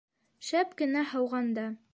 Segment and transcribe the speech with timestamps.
[0.47, 1.71] Шәп кенә һауғанда...